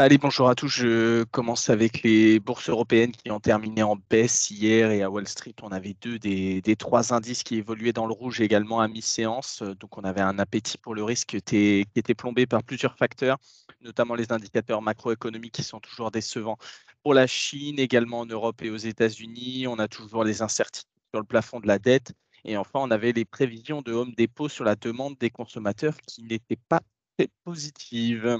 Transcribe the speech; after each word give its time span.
Allez, 0.00 0.16
bonjour 0.16 0.48
à 0.48 0.54
tous. 0.54 0.68
Je 0.68 1.24
commence 1.24 1.70
avec 1.70 2.04
les 2.04 2.38
bourses 2.38 2.68
européennes 2.68 3.10
qui 3.10 3.32
ont 3.32 3.40
terminé 3.40 3.82
en 3.82 3.96
baisse 3.96 4.48
hier 4.48 4.92
et 4.92 5.02
à 5.02 5.10
Wall 5.10 5.26
Street, 5.26 5.56
on 5.60 5.72
avait 5.72 5.96
deux 6.00 6.20
des, 6.20 6.76
trois 6.76 7.12
indices 7.12 7.42
qui 7.42 7.56
évoluaient 7.56 7.92
dans 7.92 8.06
le 8.06 8.12
rouge 8.12 8.40
également 8.40 8.80
à 8.80 8.86
mi-séance. 8.86 9.64
Donc, 9.80 9.98
on 9.98 10.02
avait 10.02 10.20
un 10.20 10.38
appétit 10.38 10.78
pour 10.78 10.94
le 10.94 11.02
risque 11.02 11.30
qui 11.30 11.36
était, 11.38 11.84
qui 11.92 11.98
était 11.98 12.14
plombé 12.14 12.46
par 12.46 12.62
plusieurs 12.62 12.96
facteurs, 12.96 13.38
notamment 13.80 14.14
les 14.14 14.30
indicateurs 14.30 14.82
macroéconomiques 14.82 15.54
qui 15.54 15.64
sont 15.64 15.80
toujours 15.80 16.12
décevants 16.12 16.58
pour 17.02 17.12
la 17.12 17.26
Chine, 17.26 17.80
également 17.80 18.20
en 18.20 18.26
Europe 18.26 18.62
et 18.62 18.70
aux 18.70 18.76
États-Unis. 18.76 19.66
On 19.66 19.80
a 19.80 19.88
toujours 19.88 20.22
les 20.22 20.42
incertitudes 20.42 20.86
sur 21.12 21.20
le 21.20 21.26
plafond 21.26 21.58
de 21.58 21.66
la 21.66 21.80
dette. 21.80 22.12
Et 22.44 22.56
enfin, 22.56 22.78
on 22.78 22.92
avait 22.92 23.10
les 23.10 23.24
prévisions 23.24 23.82
de 23.82 23.92
Home 23.92 24.14
Depot 24.16 24.48
sur 24.48 24.62
la 24.62 24.76
demande 24.76 25.16
des 25.18 25.30
consommateurs 25.30 25.96
qui 26.06 26.22
n'étaient 26.22 26.60
pas 26.68 26.82
très 27.16 27.28
positives. 27.42 28.38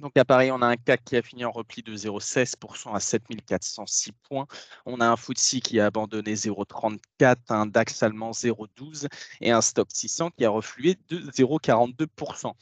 Donc 0.00 0.16
à 0.16 0.24
Paris, 0.24 0.50
on 0.50 0.62
a 0.62 0.66
un 0.66 0.76
CAC 0.76 1.04
qui 1.04 1.16
a 1.16 1.22
fini 1.22 1.44
en 1.44 1.50
repli 1.50 1.82
de 1.82 1.94
0,16% 1.94 2.94
à 2.94 3.00
7406 3.00 4.12
points. 4.12 4.46
On 4.86 4.98
a 4.98 5.06
un 5.06 5.16
FTSE 5.16 5.60
qui 5.60 5.78
a 5.78 5.86
abandonné 5.86 6.34
0,34, 6.34 7.36
un 7.50 7.66
DAX 7.66 8.02
allemand 8.02 8.30
0,12 8.30 9.08
et 9.42 9.50
un 9.50 9.60
Stock 9.60 9.88
600 9.92 10.30
qui 10.38 10.46
a 10.46 10.50
reflué 10.50 10.96
de 11.08 11.18
0,42%. 11.30 12.54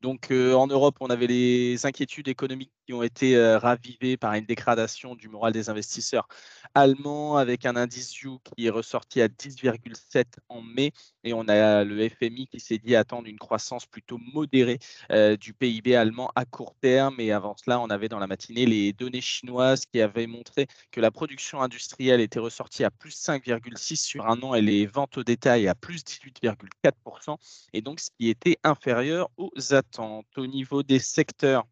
Donc 0.00 0.30
euh, 0.30 0.54
en 0.54 0.68
Europe, 0.68 0.96
on 1.00 1.08
avait 1.08 1.26
les 1.26 1.84
inquiétudes 1.84 2.28
économiques 2.28 2.72
qui 2.86 2.92
ont 2.92 3.02
été 3.02 3.36
euh, 3.36 3.58
ravivées 3.58 4.16
par 4.16 4.34
une 4.34 4.44
dégradation 4.44 5.14
du 5.14 5.28
moral 5.28 5.52
des 5.52 5.68
investisseurs 5.68 6.28
allemands 6.74 7.36
avec 7.36 7.66
un 7.66 7.76
indice 7.76 8.20
You 8.20 8.38
qui 8.44 8.66
est 8.66 8.70
ressorti 8.70 9.20
à 9.20 9.28
10,7 9.28 10.24
en 10.48 10.62
mai. 10.62 10.92
Et 11.24 11.32
on 11.32 11.48
a 11.48 11.84
le 11.84 12.08
FMI 12.08 12.46
qui 12.46 12.60
s'est 12.60 12.78
dit 12.78 12.94
attendre 12.94 13.28
une 13.28 13.38
croissance 13.38 13.86
plutôt 13.86 14.18
modérée 14.18 14.78
euh, 15.10 15.36
du 15.36 15.52
PIB 15.52 15.96
allemand 15.96 16.30
à 16.34 16.44
court 16.44 16.76
terme. 16.80 17.16
Et 17.18 17.32
avant 17.32 17.56
cela, 17.56 17.80
on 17.80 17.90
avait 17.90 18.08
dans 18.08 18.18
la 18.18 18.26
matinée 18.26 18.66
les 18.66 18.92
données 18.92 19.20
chinoises 19.20 19.86
qui 19.86 20.00
avaient 20.00 20.26
montré 20.26 20.66
que 20.92 21.00
la 21.00 21.10
production 21.10 21.60
industrielle 21.62 22.20
était 22.20 22.38
ressortie 22.38 22.84
à 22.84 22.90
plus 22.90 23.16
5,6 23.16 23.96
sur 23.96 24.26
un 24.26 24.40
an 24.42 24.54
et 24.54 24.62
les 24.62 24.86
ventes 24.86 25.18
au 25.18 25.24
détail 25.24 25.68
à 25.68 25.74
plus 25.74 26.04
18,4% 26.04 27.36
et 27.72 27.82
donc 27.82 28.00
ce 28.00 28.10
qui 28.18 28.28
était 28.28 28.58
inférieur 28.64 29.30
aux 29.36 29.74
attentes 29.74 30.26
au 30.36 30.46
niveau 30.46 30.82
des 30.82 30.98
secteurs. 30.98 31.66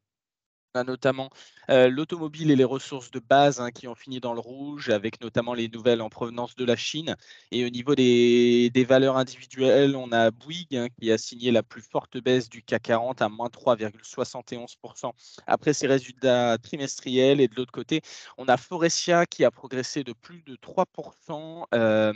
A 0.76 0.82
notamment 0.82 1.30
euh, 1.70 1.88
l'automobile 1.88 2.50
et 2.50 2.56
les 2.56 2.64
ressources 2.64 3.12
de 3.12 3.20
base 3.20 3.60
hein, 3.60 3.70
qui 3.70 3.86
ont 3.86 3.94
fini 3.94 4.18
dans 4.18 4.34
le 4.34 4.40
rouge, 4.40 4.90
avec 4.90 5.20
notamment 5.20 5.54
les 5.54 5.68
nouvelles 5.68 6.02
en 6.02 6.08
provenance 6.08 6.56
de 6.56 6.64
la 6.64 6.74
Chine. 6.74 7.14
Et 7.52 7.64
au 7.64 7.70
niveau 7.70 7.94
des, 7.94 8.86
valeurs 8.88 9.16
individuelles, 9.16 9.94
on 9.94 10.10
a 10.10 10.32
Bouygues 10.32 10.76
hein, 10.76 10.88
qui 11.00 11.12
a 11.12 11.18
signé 11.18 11.52
la 11.52 11.62
plus 11.62 11.80
forte 11.80 12.18
baisse 12.18 12.48
du 12.48 12.62
CAC 12.62 12.82
40 12.82 13.22
à 13.22 13.28
moins 13.28 13.46
3,71% 13.46 15.12
après 15.46 15.74
ses 15.74 15.86
résultats 15.86 16.58
trimestriels. 16.58 17.40
Et 17.40 17.46
de 17.46 17.54
l'autre 17.54 17.72
côté, 17.72 18.02
on 18.36 18.46
a 18.48 18.56
Forestia 18.56 19.26
qui 19.26 19.44
a 19.44 19.52
progressé 19.52 20.02
de 20.02 20.12
plus 20.12 20.42
de 20.42 20.56
3%. 20.56 21.66
Euh, 21.72 22.12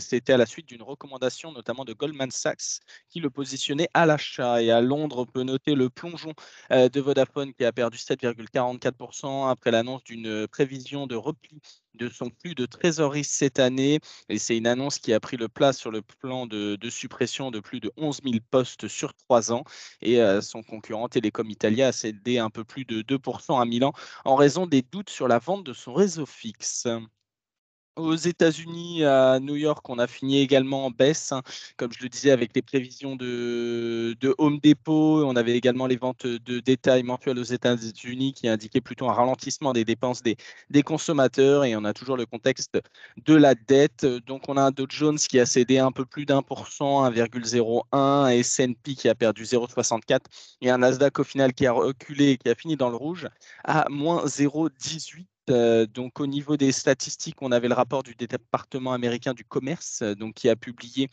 c'était 0.00 0.32
à 0.32 0.36
la 0.36 0.46
suite 0.46 0.66
d'une 0.68 0.82
recommandation 0.82 1.52
notamment 1.52 1.84
de 1.84 1.92
Goldman 1.92 2.30
Sachs 2.30 2.80
qui 3.08 3.20
le 3.20 3.30
positionnait 3.30 3.88
à 3.94 4.06
l'achat. 4.06 4.62
Et 4.62 4.70
à 4.70 4.80
Londres, 4.80 5.18
on 5.20 5.26
peut 5.26 5.42
noter 5.42 5.74
le 5.74 5.90
plongeon 5.90 6.32
euh, 6.70 6.88
de 6.88 7.00
Vodafone 7.00 7.52
qui 7.54 7.64
a 7.64 7.72
perdu 7.72 7.98
7,44% 7.98 9.48
après 9.50 9.70
l'annonce 9.70 10.04
d'une 10.04 10.46
prévision 10.48 11.06
de 11.06 11.14
repli 11.14 11.60
de 11.94 12.08
son 12.08 12.30
flux 12.40 12.54
de 12.54 12.66
trésorerie 12.66 13.24
cette 13.24 13.58
année. 13.58 14.00
Et 14.28 14.38
c'est 14.38 14.56
une 14.56 14.66
annonce 14.66 14.98
qui 14.98 15.12
a 15.12 15.20
pris 15.20 15.36
le 15.36 15.48
place 15.48 15.78
sur 15.78 15.90
le 15.90 16.02
plan 16.02 16.46
de, 16.46 16.78
suppression 16.90 17.50
de 17.50 17.60
plus 17.60 17.80
de 17.80 17.92
11 17.96 18.20
000 18.24 18.36
postes 18.50 18.88
sur 18.88 19.14
trois 19.14 19.52
ans. 19.52 19.64
Et 20.00 20.20
euh, 20.20 20.40
son 20.40 20.62
concurrent 20.62 21.08
Telecom 21.08 21.48
Italia 21.50 21.88
a 21.88 21.92
cédé 21.92 22.38
un 22.38 22.50
peu 22.50 22.64
plus 22.64 22.84
de 22.84 23.02
2% 23.02 23.60
à 23.60 23.64
Milan 23.64 23.92
en 24.24 24.36
raison 24.36 24.66
des 24.66 24.82
doutes 24.82 25.10
sur 25.10 25.28
la 25.28 25.38
vente 25.38 25.64
de 25.64 25.72
son 25.72 25.92
réseau 25.94 26.26
fixe. 26.26 26.86
Aux 27.96 28.14
États-Unis, 28.14 29.04
à 29.04 29.38
New 29.38 29.54
York, 29.54 29.86
on 29.90 29.98
a 29.98 30.06
fini 30.06 30.38
également 30.40 30.86
en 30.86 30.90
baisse, 30.90 31.30
hein, 31.30 31.42
comme 31.76 31.92
je 31.92 32.02
le 32.02 32.08
disais, 32.08 32.30
avec 32.30 32.52
les 32.54 32.62
prévisions 32.62 33.16
de, 33.16 34.16
Home 34.38 34.60
Depot. 34.60 35.22
On 35.26 35.36
avait 35.36 35.54
également 35.54 35.86
les 35.86 35.96
ventes 35.96 36.26
de 36.26 36.60
détail 36.60 37.02
mensuelles 37.02 37.38
aux 37.38 37.42
États-Unis 37.42 38.32
qui 38.32 38.48
indiquaient 38.48 38.80
plutôt 38.80 39.10
un 39.10 39.12
ralentissement 39.12 39.74
des 39.74 39.84
dépenses 39.84 40.22
des, 40.22 40.36
consommateurs. 40.82 41.66
Et 41.66 41.76
on 41.76 41.84
a 41.84 41.92
toujours 41.92 42.16
le 42.16 42.24
contexte 42.24 42.80
de 43.18 43.34
la 43.34 43.54
dette. 43.54 44.06
Donc, 44.06 44.48
on 44.48 44.56
a 44.56 44.62
un 44.62 44.70
Dow 44.70 44.86
Jones 44.88 45.18
qui 45.18 45.38
a 45.38 45.44
cédé 45.44 45.78
un 45.78 45.92
peu 45.92 46.06
plus 46.06 46.24
d'un 46.24 46.40
pour 46.40 46.68
cent, 46.68 47.04
1,01, 47.10 47.82
un 47.92 48.28
S&P 48.28 48.94
qui 48.94 49.08
a 49.10 49.14
perdu 49.14 49.44
0,64 49.44 50.20
et 50.62 50.70
un 50.70 50.78
Nasdaq 50.78 51.18
au 51.18 51.24
final 51.24 51.52
qui 51.52 51.66
a 51.66 51.72
reculé 51.72 52.30
et 52.30 52.38
qui 52.38 52.48
a 52.48 52.54
fini 52.54 52.76
dans 52.76 52.88
le 52.88 52.96
rouge 52.96 53.28
à 53.64 53.86
moins 53.90 54.24
0,18 54.24 55.26
euh, 55.50 55.86
donc 55.86 56.20
au 56.20 56.26
niveau 56.26 56.56
des 56.56 56.72
statistiques, 56.72 57.42
on 57.42 57.52
avait 57.52 57.68
le 57.68 57.74
rapport 57.74 58.02
du 58.02 58.14
département 58.14 58.92
américain 58.92 59.34
du 59.34 59.44
commerce, 59.44 60.00
euh, 60.02 60.14
donc 60.14 60.34
qui 60.34 60.48
a 60.48 60.56
publié 60.56 61.08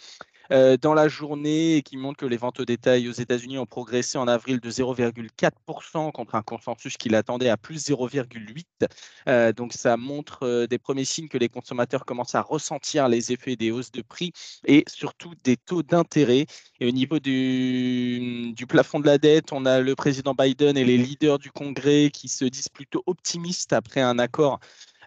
euh, 0.51 0.77
dans 0.77 0.93
la 0.93 1.07
journée 1.07 1.75
et 1.75 1.81
qui 1.83 1.97
montre 1.97 2.17
que 2.17 2.25
les 2.25 2.37
ventes 2.37 2.59
au 2.59 2.65
détail 2.65 3.07
aux 3.07 3.13
États-Unis 3.13 3.57
ont 3.59 3.65
progressé 3.65 4.17
en 4.17 4.27
avril 4.27 4.59
de 4.59 4.69
0,4% 4.71 6.11
contre 6.11 6.35
un 6.35 6.41
consensus 6.41 6.97
qui 6.97 7.09
l'attendait 7.09 7.49
à 7.49 7.57
plus 7.57 7.89
0,8%. 7.89 8.87
Euh, 9.27 9.53
donc 9.53 9.73
ça 9.73 9.97
montre 9.97 10.65
des 10.67 10.79
premiers 10.79 11.05
signes 11.05 11.27
que 11.27 11.37
les 11.37 11.49
consommateurs 11.49 12.05
commencent 12.05 12.35
à 12.35 12.41
ressentir 12.41 13.07
les 13.09 13.31
effets 13.31 13.55
des 13.55 13.71
hausses 13.71 13.91
de 13.91 14.01
prix 14.01 14.31
et 14.65 14.83
surtout 14.87 15.33
des 15.43 15.57
taux 15.57 15.83
d'intérêt. 15.83 16.45
Et 16.79 16.87
au 16.87 16.91
niveau 16.91 17.19
du, 17.19 18.28
du 18.53 18.67
plafond 18.67 18.99
de 18.99 19.05
la 19.05 19.17
dette, 19.17 19.51
on 19.53 19.65
a 19.65 19.79
le 19.79 19.95
président 19.95 20.33
Biden 20.33 20.77
et 20.77 20.83
les 20.83 20.97
leaders 20.97 21.39
du 21.39 21.51
Congrès 21.51 22.09
qui 22.11 22.27
se 22.27 22.45
disent 22.45 22.69
plutôt 22.69 23.03
optimistes 23.05 23.73
après 23.73 24.01
un 24.01 24.19
accord 24.19 24.59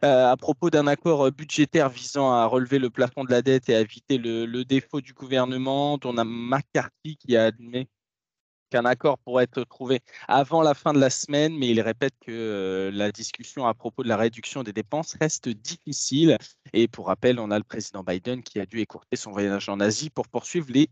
euh, 0.04 0.32
à 0.32 0.36
propos 0.36 0.68
d'un 0.68 0.88
accord 0.88 1.26
euh, 1.26 1.30
budgétaire 1.30 1.88
visant 1.88 2.32
à 2.32 2.44
relever 2.46 2.80
le 2.80 2.90
plafond 2.90 3.22
de 3.22 3.30
la 3.30 3.40
dette 3.40 3.68
et 3.68 3.76
à 3.76 3.80
éviter 3.80 4.18
le, 4.18 4.64
défaut 4.64 5.00
du 5.00 5.12
gouvernement, 5.12 5.96
on 6.04 6.18
a 6.18 6.24
McCarthy 6.24 7.16
qui 7.16 7.36
a 7.36 7.44
admis 7.44 7.86
qu'un 8.70 8.84
accord 8.84 9.18
pourrait 9.18 9.44
être 9.44 9.62
trouvé 9.64 10.00
avant 10.26 10.62
la 10.62 10.74
fin 10.74 10.92
de 10.92 10.98
la 10.98 11.10
semaine, 11.10 11.56
mais 11.56 11.68
il 11.68 11.80
répète 11.80 12.14
que 12.20 12.32
euh, 12.32 12.90
la 12.90 13.12
discussion 13.12 13.66
à 13.66 13.74
propos 13.74 14.02
de 14.02 14.08
la 14.08 14.16
réduction 14.16 14.64
des 14.64 14.72
dépenses 14.72 15.14
reste 15.20 15.48
difficile. 15.48 16.36
Et 16.72 16.88
pour 16.88 17.06
rappel, 17.06 17.38
on 17.38 17.52
a 17.52 17.58
le 17.58 17.64
président 17.64 18.02
Biden 18.02 18.42
qui 18.42 18.58
a 18.58 18.66
dû 18.66 18.80
écourter 18.80 19.16
son 19.16 19.30
voyage 19.30 19.68
en 19.68 19.78
Asie 19.78 20.10
pour 20.10 20.26
poursuivre 20.26 20.66
les 20.70 20.88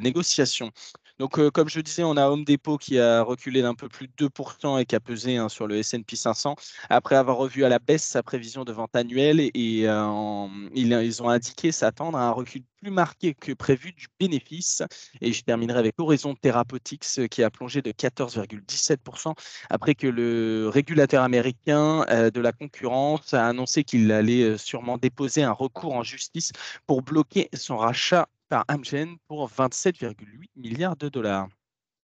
négociations. 0.00 0.70
Donc, 1.18 1.38
euh, 1.38 1.50
comme 1.50 1.68
je 1.68 1.80
disais, 1.80 2.04
on 2.04 2.16
a 2.16 2.28
Home 2.28 2.44
Depot 2.44 2.78
qui 2.78 2.98
a 3.00 3.22
reculé 3.22 3.60
d'un 3.60 3.74
peu 3.74 3.88
plus 3.88 4.06
de 4.06 4.12
2% 4.12 4.78
et 4.78 4.86
qui 4.86 4.94
a 4.94 5.00
pesé 5.00 5.36
hein, 5.36 5.48
sur 5.48 5.66
le 5.66 5.76
S&P 5.78 6.14
500 6.14 6.54
après 6.90 7.16
avoir 7.16 7.38
revu 7.38 7.64
à 7.64 7.68
la 7.68 7.80
baisse 7.80 8.04
sa 8.04 8.22
prévision 8.22 8.64
de 8.64 8.72
vente 8.72 8.94
annuelle 8.94 9.40
et, 9.40 9.82
euh, 9.88 10.46
ils, 10.74 11.22
ont 11.22 11.28
indiqué 11.28 11.72
s'attendre 11.72 12.18
à 12.18 12.28
un 12.28 12.30
recul 12.30 12.62
plus 12.80 12.90
marqué 12.92 13.34
que 13.34 13.52
prévu 13.52 13.92
du 13.92 14.06
bénéfice. 14.20 14.84
Et 15.20 15.32
je 15.32 15.42
terminerai 15.42 15.80
avec 15.80 15.94
Horizon 15.98 16.36
Therapeutics 16.36 17.28
qui 17.28 17.42
a 17.42 17.50
plongé 17.50 17.82
de 17.82 17.90
14,17% 17.90 19.34
après 19.70 19.96
que 19.96 20.06
le 20.06 20.68
régulateur 20.72 21.24
américain 21.24 22.04
euh, 22.10 22.30
de 22.30 22.40
la 22.40 22.52
concurrence 22.52 23.34
a 23.34 23.44
annoncé 23.44 23.82
qu'il 23.82 24.12
allait 24.12 24.56
sûrement 24.56 24.98
déposer 24.98 25.42
un 25.42 25.52
recours 25.52 25.94
en 25.94 26.04
justice 26.04 26.52
pour 26.86 27.02
bloquer 27.02 27.48
son 27.54 27.76
rachat 27.76 28.28
par 28.48 28.64
Amgen 28.68 29.16
pour 29.26 29.48
27,8 29.48 30.48
milliards 30.56 30.96
de 30.96 31.08
dollars. 31.08 31.48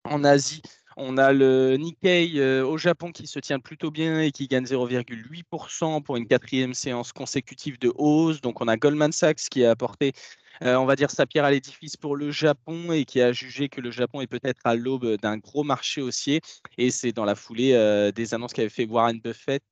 En 0.03 0.23
Asie, 0.23 0.61
on 0.99 1.17
a 1.17 1.31
le 1.31 1.77
Nikkei 1.77 2.39
euh, 2.39 2.65
au 2.65 2.77
Japon 2.77 3.11
qui 3.11 3.27
se 3.27 3.37
tient 3.39 3.59
plutôt 3.59 3.91
bien 3.91 4.21
et 4.21 4.31
qui 4.31 4.47
gagne 4.47 4.65
0,8% 4.65 6.01
pour 6.01 6.17
une 6.17 6.27
quatrième 6.27 6.73
séance 6.73 7.13
consécutive 7.13 7.77
de 7.77 7.91
hausse. 7.95 8.41
Donc 8.41 8.61
on 8.61 8.67
a 8.67 8.77
Goldman 8.77 9.11
Sachs 9.11 9.49
qui 9.51 9.63
a 9.63 9.71
apporté, 9.71 10.13
euh, 10.63 10.75
on 10.75 10.85
va 10.85 10.95
dire, 10.95 11.11
sa 11.11 11.27
pierre 11.27 11.45
à 11.45 11.51
l'édifice 11.51 11.97
pour 11.97 12.15
le 12.15 12.31
Japon 12.31 12.91
et 12.91 13.05
qui 13.05 13.21
a 13.21 13.31
jugé 13.31 13.69
que 13.69 13.79
le 13.79 13.91
Japon 13.91 14.21
est 14.21 14.27
peut-être 14.27 14.61
à 14.63 14.75
l'aube 14.75 15.17
d'un 15.17 15.37
gros 15.37 15.63
marché 15.63 16.01
haussier. 16.01 16.41
Et 16.79 16.89
c'est 16.89 17.11
dans 17.11 17.25
la 17.25 17.35
foulée 17.35 17.73
euh, 17.73 18.11
des 18.11 18.33
annonces 18.33 18.53
qu'avait 18.53 18.69
fait 18.69 18.85
Warren 18.85 19.19
Buffett 19.19 19.63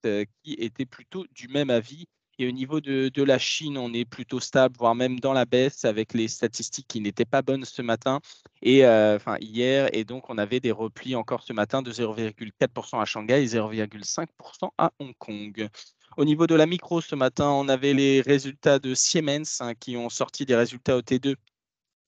qui 0.44 0.54
était 0.54 0.86
plutôt 0.86 1.26
du 1.32 1.48
même 1.48 1.72
avis. 1.72 2.06
Et 2.38 2.48
au 2.48 2.52
niveau 2.52 2.82
de, 2.82 3.24
la 3.24 3.40
Chine, 3.40 3.78
on 3.78 3.94
est 3.94 4.06
plutôt 4.06 4.40
stable, 4.40 4.76
voire 4.78 4.94
même 4.94 5.20
dans 5.20 5.34
la 5.34 5.46
baisse 5.46 5.86
avec 5.86 6.14
les 6.14 6.28
statistiques 6.28 6.88
qui 6.88 7.00
n'étaient 7.00 7.26
pas 7.26 7.42
bonnes 7.42 7.64
ce 7.66 7.82
matin 7.82 8.20
et 8.62 8.86
euh, 8.86 9.18
hier. 9.40 9.90
Et 9.94 10.04
donc, 10.04 10.30
on 10.30 10.38
avait 10.38 10.60
des 10.60 10.72
replis 10.72 11.16
encore 11.16 11.44
ce 11.44 11.54
matin 11.54 11.82
de 11.82 11.92
0,4% 11.92 13.02
à 13.02 13.06
Shanghai 13.06 13.44
et 13.44 13.48
0,5% 13.48 14.70
à 14.78 14.92
Hong 15.00 15.14
Kong. 15.18 15.70
Au 16.18 16.26
niveau 16.26 16.48
de 16.48 16.56
la 16.56 16.66
micro, 16.66 17.02
ce 17.02 17.16
matin, 17.16 17.50
on 17.50 17.68
avait 17.68 17.94
les 17.94 18.22
résultats 18.22 18.80
de 18.80 18.94
Siemens 18.94 19.62
hein, 19.62 19.74
qui 19.74 19.98
ont 19.98 20.10
sorti 20.10 20.46
des 20.46 20.56
résultats 20.56 20.98
au 20.98 21.02
T2 21.02 21.36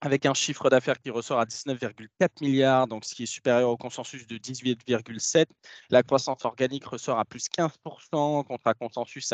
avec 0.01 0.25
un 0.25 0.33
chiffre 0.33 0.69
d'affaires 0.69 0.99
qui 0.99 1.09
ressort 1.09 1.39
à 1.39 1.45
19,4 1.45 2.29
milliards, 2.41 2.87
donc 2.87 3.05
ce 3.05 3.15
qui 3.15 3.23
est 3.23 3.27
supérieur 3.27 3.69
au 3.69 3.77
consensus 3.77 4.27
de 4.27 4.37
18,7. 4.37 5.45
La 5.89 6.03
croissance 6.03 6.45
organique 6.45 6.85
ressort 6.85 7.19
à 7.19 7.25
plus 7.25 7.47
15% 7.49 8.45
contre 8.45 8.67
un 8.67 8.73
consensus 8.73 9.33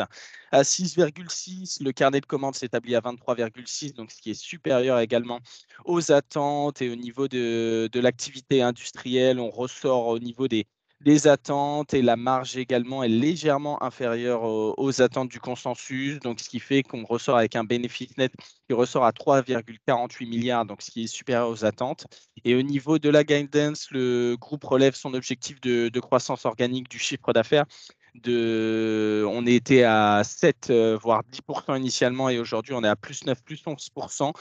à, 0.52 0.62
6,6. 0.62 1.82
Le 1.82 1.92
carnet 1.92 2.20
de 2.20 2.26
commandes 2.26 2.54
s'établit 2.54 2.96
à 2.96 3.00
23,6, 3.00 3.94
donc 3.94 4.10
ce 4.10 4.22
qui 4.22 4.30
est 4.30 4.34
supérieur 4.34 4.98
également 5.00 5.40
aux 5.84 6.12
attentes. 6.12 6.80
Et 6.80 6.90
au 6.90 6.96
niveau 6.96 7.28
de 7.28 8.00
l'activité 8.00 8.62
industrielle, 8.62 9.40
on 9.40 9.50
ressort 9.50 10.06
au 10.06 10.18
niveau 10.18 10.48
des, 10.48 10.66
les 11.04 11.26
attentes 11.26 11.94
et 11.94 12.02
la 12.02 12.16
marge 12.16 12.56
également 12.56 13.02
est 13.02 13.08
légèrement 13.08 13.82
inférieure 13.82 14.42
aux, 14.44 15.02
attentes 15.02 15.28
du 15.28 15.40
consensus, 15.40 16.18
donc 16.20 16.40
ce 16.40 16.48
qui 16.48 16.60
fait 16.60 16.82
qu'on 16.82 17.04
ressort 17.04 17.36
avec 17.36 17.56
un 17.56 17.64
bénéfice 17.64 18.16
net 18.16 18.32
qui 18.68 18.74
ressort 18.74 19.04
à 19.04 19.10
3,48 19.10 20.28
milliards, 20.28 20.64
donc 20.64 20.82
ce 20.82 20.90
qui 20.90 21.04
est 21.04 21.06
supérieur 21.06 21.48
aux 21.48 21.64
attentes. 21.64 22.06
Et 22.44 22.54
au 22.54 22.62
niveau 22.62 22.98
de 22.98 23.10
la 23.10 23.24
guidance, 23.24 23.88
le 23.90 24.36
groupe 24.38 24.64
relève 24.64 24.94
son 24.94 25.14
objectif 25.14 25.60
de 25.60 26.00
croissance 26.00 26.46
organique 26.46 26.88
du 26.88 26.98
chiffre 26.98 27.32
d'affaires 27.32 27.66
de, 28.14 29.03
on 29.34 29.46
était 29.46 29.82
à 29.82 30.22
7, 30.24 30.70
euh, 30.70 30.96
voire 31.00 31.22
10% 31.30 31.76
initialement 31.76 32.28
et 32.28 32.38
aujourd'hui 32.38 32.72
on 32.74 32.84
est 32.84 32.88
à 32.88 32.96
plus 32.96 33.24
9, 33.26 33.42
plus 33.42 33.62
11%. 33.66 34.32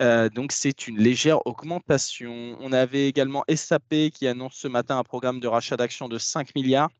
Euh, 0.00 0.28
donc 0.28 0.52
c'est 0.52 0.86
une 0.86 0.98
légère 0.98 1.46
augmentation. 1.46 2.56
On 2.60 2.72
avait 2.72 3.08
également 3.08 3.44
SAP 3.54 4.10
qui 4.12 4.26
annonce 4.26 4.54
ce 4.54 4.68
matin 4.68 4.98
un 4.98 5.04
programme 5.04 5.40
de 5.40 5.48
rachat 5.48 5.76
d'actions 5.76 6.08
de 6.08 6.18
5 6.18 6.54
milliards 6.54 6.90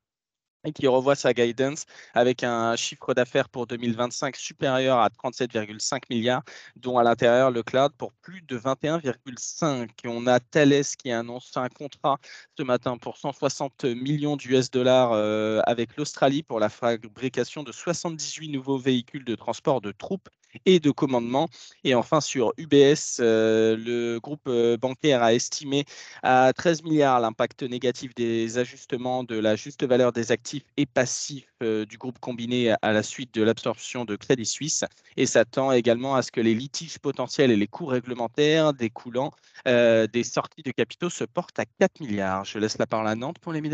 qui 0.70 0.86
revoit 0.86 1.16
sa 1.16 1.34
guidance 1.34 1.86
avec 2.14 2.44
un 2.44 2.76
chiffre 2.76 3.14
d'affaires 3.14 3.48
pour 3.48 3.66
2025 3.66 4.36
supérieur 4.36 4.98
à 4.98 5.08
37,5 5.08 6.02
milliards, 6.10 6.42
dont 6.76 6.98
à 6.98 7.02
l'intérieur 7.02 7.50
le 7.50 7.62
cloud 7.62 7.92
pour 7.98 8.12
plus 8.12 8.42
de 8.42 8.56
21,5. 8.56 9.88
On 10.06 10.26
a 10.28 10.38
Thales 10.38 10.84
qui 10.98 11.10
annonce 11.10 11.56
un 11.56 11.68
contrat 11.68 12.18
ce 12.56 12.62
matin 12.62 12.96
pour 12.96 13.16
160 13.16 13.84
millions 13.84 14.36
d'US 14.36 14.70
dollars 14.70 15.12
euh, 15.12 15.60
avec 15.66 15.96
l'Australie 15.96 16.42
pour 16.42 16.60
la 16.60 16.68
fabrication 16.68 17.62
de 17.64 17.72
78 17.72 18.48
nouveaux 18.48 18.78
véhicules 18.78 19.24
de 19.24 19.34
transport 19.34 19.80
de 19.80 19.90
troupes 19.90 20.28
et 20.66 20.80
de 20.80 20.90
commandement. 20.90 21.48
Et 21.84 21.94
enfin, 21.94 22.20
sur 22.20 22.52
UBS, 22.56 23.18
euh, 23.20 23.76
le 23.76 24.20
groupe 24.20 24.42
euh, 24.46 24.76
bancaire 24.76 25.22
a 25.22 25.34
estimé 25.34 25.84
à 26.22 26.52
13 26.52 26.82
milliards 26.82 27.20
l'impact 27.20 27.62
négatif 27.62 28.14
des 28.14 28.58
ajustements 28.58 29.24
de 29.24 29.38
la 29.38 29.56
juste 29.56 29.84
valeur 29.84 30.12
des 30.12 30.32
actifs 30.32 30.64
et 30.76 30.86
passifs 30.86 31.46
euh, 31.62 31.84
du 31.84 31.98
groupe 31.98 32.18
combiné 32.18 32.74
à 32.82 32.92
la 32.92 33.02
suite 33.02 33.34
de 33.34 33.42
l'absorption 33.42 34.04
de 34.04 34.16
Crédit 34.16 34.46
Suisse 34.46 34.84
et 35.16 35.26
s'attend 35.26 35.72
également 35.72 36.14
à 36.14 36.22
ce 36.22 36.30
que 36.30 36.40
les 36.40 36.54
litiges 36.54 36.98
potentiels 36.98 37.50
et 37.50 37.56
les 37.56 37.66
coûts 37.66 37.86
réglementaires 37.86 38.72
découlant 38.72 39.32
des 39.64 40.24
sorties 40.24 40.62
de 40.62 40.70
capitaux 40.70 41.10
se 41.10 41.24
portent 41.24 41.58
à 41.58 41.64
4 41.78 42.00
milliards. 42.00 42.44
Je 42.44 42.58
laisse 42.58 42.78
la 42.78 42.86
parole 42.86 43.08
à 43.08 43.14
Nantes 43.14 43.38
pour 43.38 43.52
les 43.52 43.60
mid. 43.60 43.72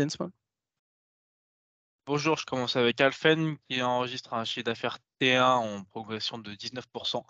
Bonjour, 2.05 2.37
je 2.37 2.45
commence 2.45 2.75
avec 2.75 2.99
Alphen 3.01 3.57
qui 3.69 3.81
enregistre 3.81 4.33
un 4.33 4.43
chiffre 4.43 4.65
d'affaires 4.65 4.97
T1 5.21 5.41
en 5.43 5.83
progression 5.85 6.37
de 6.37 6.51
19% 6.53 7.23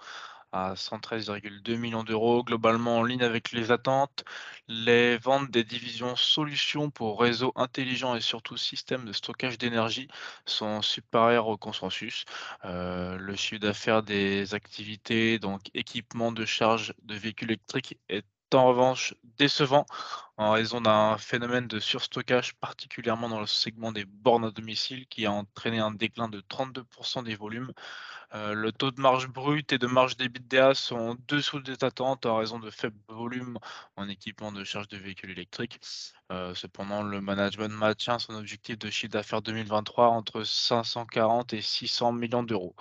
à 0.52 0.74
113,2 0.76 1.76
millions 1.78 2.04
d'euros, 2.04 2.44
globalement 2.44 2.98
en 3.00 3.04
ligne 3.04 3.22
avec 3.24 3.52
les 3.52 3.72
attentes. 3.72 4.24
Les 4.68 5.18
ventes 5.18 5.52
des 5.52 5.64
divisions 5.64 6.16
solutions 6.16 6.90
pour 6.90 7.20
réseaux 7.20 7.52
intelligents 7.56 8.16
et 8.16 8.22
surtout 8.22 8.58
systèmes 8.58 9.06
de 9.06 9.14
stockage 9.14 9.58
d'énergie 9.58 10.08
sont 10.46 10.82
supérieures 10.82 11.48
au 11.48 11.58
consensus. 11.58 12.26
Euh, 12.66 13.18
le 13.18 13.36
chiffre 13.36 13.62
d'affaires 13.62 14.02
des 14.04 14.54
activités, 14.56 15.40
donc 15.40 15.70
équipement 15.74 16.32
de 16.32 16.46
charge 16.46 16.94
de 17.04 17.16
véhicules 17.16 17.52
électriques, 17.52 18.00
est 18.10 18.26
en 18.56 18.68
revanche 18.68 19.16
décevant 19.38 19.86
en 20.38 20.52
raison 20.52 20.80
d'un 20.80 21.18
phénomène 21.18 21.68
de 21.68 21.80
surstockage, 21.80 22.54
particulièrement 22.56 23.28
dans 23.28 23.42
le 23.42 23.46
segment 23.46 23.92
des 23.92 24.06
bornes 24.06 24.46
à 24.46 24.52
domicile, 24.52 25.06
qui 25.08 25.26
a 25.26 25.32
entraîné 25.34 25.80
un 25.80 25.92
déclin 25.92 26.30
de 26.30 26.40
32% 26.42 27.24
des 27.26 27.36
volumes. 27.36 27.74
Euh, 28.36 28.54
le 28.54 28.72
taux 28.72 28.92
de 28.92 29.02
marge 29.02 29.28
brute 29.28 29.74
et 29.74 29.78
de 29.78 29.88
marge 29.88 30.16
d'EBITDA 30.16 30.76
sont 30.76 30.96
en 30.98 31.16
dessous 31.28 31.60
des 31.60 31.84
attentes 31.84 32.26
en 32.26 32.38
raison 32.38 32.60
de 32.60 32.70
faibles 32.70 33.00
volumes 33.10 33.58
en 33.98 34.08
équipement 34.08 34.52
de 34.54 34.64
charge 34.64 34.88
de 34.88 34.98
véhicules 34.98 35.32
électriques. 35.32 35.80
Euh, 36.32 36.54
cependant, 36.56 37.04
le 37.04 37.20
management 37.22 37.74
maintient 37.74 38.20
son 38.20 38.36
objectif 38.36 38.78
de 38.78 38.90
chiffre 38.90 39.12
d'affaires 39.12 39.42
2023 39.42 40.08
entre 40.08 40.44
540 40.44 41.54
et 41.54 41.62
600 41.62 42.14
millions 42.14 42.44
d'euros. 42.44 42.76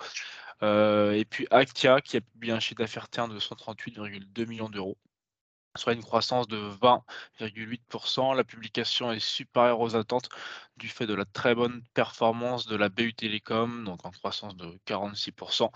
Euh, 0.63 1.11
et 1.11 1.25
puis 1.25 1.47
Actia, 1.51 1.99
qui 2.01 2.17
a 2.17 2.21
publié 2.21 2.53
un 2.53 2.59
chiffre 2.59 2.79
d'affaires 2.79 3.09
terme 3.09 3.33
de 3.33 3.39
138,2 3.39 4.45
millions 4.45 4.69
d'euros 4.69 4.97
soit 5.75 5.93
une 5.93 6.03
croissance 6.03 6.47
de 6.47 6.57
20,8%. 6.81 8.35
La 8.35 8.43
publication 8.43 9.11
est 9.11 9.19
supérieure 9.19 9.79
aux 9.79 9.95
attentes 9.95 10.29
du 10.77 10.87
fait 10.87 11.07
de 11.07 11.13
la 11.13 11.25
très 11.25 11.55
bonne 11.55 11.83
performance 11.93 12.65
de 12.67 12.75
la 12.75 12.89
BU 12.89 13.13
Télécom, 13.13 13.83
donc 13.83 14.05
en 14.05 14.11
croissance 14.11 14.55
de 14.55 14.79
46%. 14.85 15.69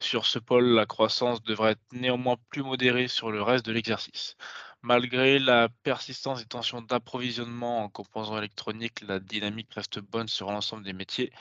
Sur 0.00 0.26
ce 0.26 0.38
pôle, 0.38 0.66
la 0.74 0.86
croissance 0.86 1.42
devrait 1.42 1.72
être 1.72 1.92
néanmoins 1.92 2.36
plus 2.50 2.62
modérée 2.62 3.08
sur 3.08 3.30
le 3.30 3.42
reste 3.42 3.66
de 3.66 3.72
l'exercice. 3.72 4.36
Malgré 4.84 5.38
la 5.38 5.68
persistance 5.84 6.40
des 6.40 6.46
tensions 6.46 6.82
d'approvisionnement 6.82 7.84
en 7.84 7.88
composants 7.88 8.36
électroniques, 8.38 9.00
la 9.02 9.20
dynamique 9.20 9.72
reste 9.72 10.00
bonne 10.00 10.26
sur 10.26 10.50
l'ensemble 10.50 10.82
des 10.82 10.92
métiers. 10.92 11.32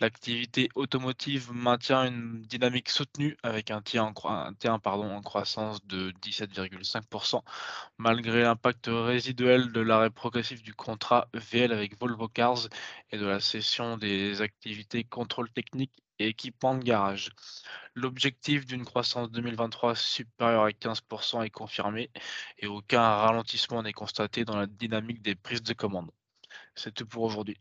L'activité 0.00 0.68
automotive 0.74 1.50
maintient 1.50 2.04
une 2.04 2.42
dynamique 2.42 2.90
soutenue 2.90 3.38
avec 3.42 3.70
un 3.70 3.80
T1 3.80 4.12
en, 4.74 5.22
croissance 5.22 5.82
de 5.86 6.10
17,5%, 6.22 7.42
malgré 7.96 8.42
l'impact 8.42 8.88
résiduel 8.90 9.72
de 9.72 9.80
l'arrêt 9.80 10.10
progressif 10.10 10.62
du 10.62 10.74
contrat 10.74 11.26
VL 11.32 11.72
avec 11.72 11.98
Volvo 11.98 12.28
Cars 12.28 12.68
et 13.12 13.16
de 13.16 13.24
la 13.24 13.40
cession 13.40 13.96
des 13.96 14.42
activités 14.42 15.04
contrôle 15.04 15.50
technique 15.50 15.92
et 16.20 16.28
équipement 16.28 16.74
de 16.76 16.84
garage. 16.84 17.30
L'objectif 17.94 18.66
d'une 18.66 18.84
croissance 18.84 19.30
2023 19.30 19.96
supérieure 19.96 20.64
à 20.64 20.70
15% 20.70 21.42
est 21.44 21.50
confirmé 21.50 22.10
et 22.58 22.66
aucun 22.66 23.00
ralentissement 23.00 23.82
n'est 23.82 23.92
constaté 23.92 24.44
dans 24.44 24.56
la 24.56 24.66
dynamique 24.66 25.22
des 25.22 25.34
prises 25.34 25.62
de 25.62 25.72
commande. 25.72 26.10
C'est 26.74 26.92
tout 26.92 27.06
pour 27.06 27.22
aujourd'hui. 27.22 27.58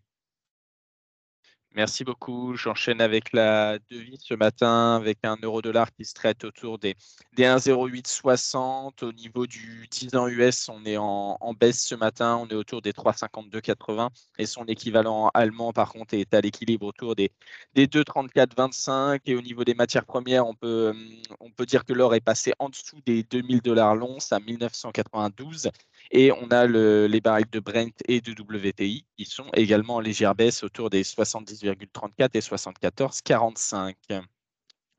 Merci 1.75 2.03
beaucoup. 2.03 2.55
J'enchaîne 2.55 2.99
avec 2.99 3.31
la 3.31 3.77
devise 3.91 4.21
ce 4.21 4.33
matin 4.33 4.95
avec 4.95 5.19
un 5.23 5.37
euro-dollar 5.41 5.91
qui 5.91 6.03
se 6.03 6.15
traite 6.15 6.43
autour 6.43 6.79
des, 6.79 6.95
des 7.33 7.43
1,0860. 7.43 9.03
Au 9.05 9.11
niveau 9.11 9.45
du 9.45 9.87
10 9.89 10.15
ans 10.15 10.27
US, 10.27 10.67
on 10.67 10.83
est 10.83 10.97
en, 10.97 11.37
baisse 11.53 11.85
ce 11.85 11.93
matin. 11.93 12.37
On 12.37 12.47
est 12.47 12.55
autour 12.55 12.81
des 12.81 12.91
3,5280 12.91 14.09
et 14.39 14.47
son 14.47 14.65
équivalent 14.65 15.29
allemand, 15.35 15.71
par 15.71 15.93
contre, 15.93 16.15
est 16.15 16.33
à 16.33 16.41
l'équilibre 16.41 16.87
autour 16.87 17.15
des, 17.15 17.31
des 17.75 17.85
2,3425. 17.85 19.19
Et 19.27 19.35
au 19.35 19.41
niveau 19.41 19.63
des 19.63 19.75
matières 19.75 20.05
premières, 20.05 20.47
on 20.47 20.55
peut, 20.55 20.93
on 21.39 21.51
peut 21.51 21.67
dire 21.67 21.85
que 21.85 21.93
l'or 21.93 22.15
est 22.15 22.19
passé 22.19 22.51
en 22.57 22.69
dessous 22.69 22.99
des 23.05 23.21
2000 23.23 23.61
dollars 23.61 23.95
l'once 23.95 24.31
à 24.31 24.39
1992. 24.39 25.69
Et 26.11 26.31
on 26.31 26.49
a 26.51 26.65
les 26.65 27.21
barils 27.21 27.49
de 27.51 27.59
Brent 27.59 27.93
et 28.07 28.21
de 28.21 28.31
WTI 28.31 29.05
qui 29.15 29.25
sont 29.25 29.49
également 29.53 29.95
en 29.95 29.99
légère 29.99 30.35
baisse 30.35 30.63
autour 30.63 30.89
des 30.89 31.03
70,34 31.03 32.29
et 32.33 32.39
74,45. 32.39 34.23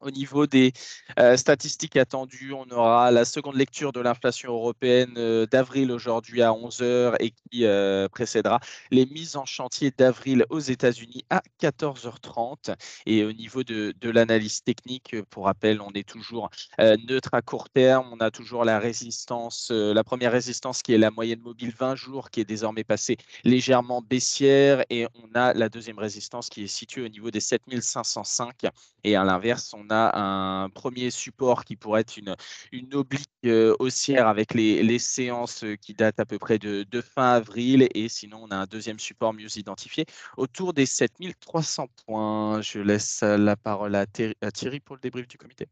Au 0.01 0.11
niveau 0.11 0.47
des 0.47 0.73
euh, 1.19 1.37
statistiques 1.37 1.97
attendues, 1.97 2.55
on 2.55 2.67
aura 2.71 3.11
la 3.11 3.27
seconde 3.27 3.57
lecture 3.57 3.93
de 3.93 4.01
l'inflation 4.01 4.55
européenne 4.55 5.13
euh, 5.19 5.45
d'avril 5.45 5.93
aujourd'hui 5.93 6.41
à 6.41 6.53
11h 6.53 7.17
et 7.21 7.31
qui 7.31 7.67
euh, 7.67 8.09
précédera 8.09 8.61
les 8.91 9.05
mises 9.05 9.37
en 9.37 9.45
chantier 9.45 9.91
d'avril 9.91 10.47
aux 10.49 10.59
États-Unis 10.59 11.27
à 11.29 11.43
14h30. 11.61 12.75
Et 13.05 13.25
au 13.25 13.33
niveau 13.33 13.63
de, 13.63 13.93
de 14.01 14.11
l'analyse 14.11 14.63
technique, 14.63 15.17
pour 15.29 15.45
rappel, 15.45 15.83
on 15.83 15.91
est 15.93 16.09
toujours 16.09 16.49
neutre 16.79 17.31
à 17.35 17.43
court 17.43 17.69
terme. 17.69 18.09
On 18.11 18.21
a 18.21 18.31
toujours 18.31 18.65
la 18.65 18.79
résistance, 18.79 19.71
la 19.71 20.03
première 20.03 20.33
résistance 20.33 20.83
qui 20.83 20.95
est 20.95 20.99
la 20.99 21.11
moyenne 21.11 21.41
mobile 21.41 21.75
20 21.79 21.95
jours 21.97 22.31
qui 22.31 22.41
est 22.41 22.45
désormais 22.45 22.85
passée 22.85 23.19
légèrement 23.45 24.01
baissière. 24.01 24.83
Et 24.89 25.07
on 25.15 25.29
a 25.35 25.53
la 25.53 25.69
deuxième 25.69 25.99
résistance 25.99 26.49
qui 26.49 26.65
est 26.65 26.69
située 26.69 27.03
au 27.03 27.09
niveau 27.09 27.31
des 27.31 27.41
7505. 27.41 28.67
Et 29.05 29.17
à 29.17 29.25
l'inverse, 29.25 29.75
on 29.75 29.89
a 29.91 30.19
un 30.19 30.69
premier 30.71 31.11
support 31.11 31.65
qui 31.65 31.77
pourrait 31.77 32.03
être 32.03 32.17
une, 32.17 32.37
une 32.73 32.95
oblique 32.95 33.29
euh, 33.47 33.75
haussière 33.79 34.27
avec 34.29 34.55
les, 34.55 34.83
les, 34.83 34.99
séances 34.99 35.65
qui 35.81 35.95
datent 35.95 36.21
à 36.21 36.27
peu 36.27 36.39
près 36.39 36.59
de, 36.59 36.85
de, 36.85 37.01
fin 37.01 37.33
avril. 37.33 37.89
Et 37.95 38.09
sinon, 38.09 38.41
on 38.43 38.51
a 38.51 38.57
un 38.57 38.67
deuxième 38.67 38.99
support 38.99 39.33
mieux 39.33 39.59
identifié 39.59 40.07
autour 40.37 40.73
des 40.73 40.87
7300 40.87 41.89
points. 42.07 42.61
Je 42.63 42.79
laisse 42.79 43.23
la 43.23 43.57
parole 43.57 43.95
à 43.95 44.07
Thierry 44.07 44.81
pour 44.81 44.97
le 44.97 45.01
débrief 45.01 45.29
du 45.29 45.39
comité. 45.39 45.67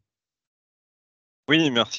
Oui, 1.48 1.70
merci. 1.70 1.96